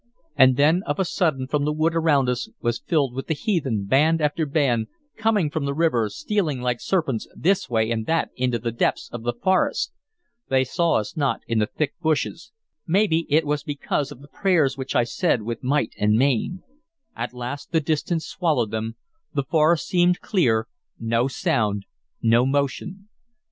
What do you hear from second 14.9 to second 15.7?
I said with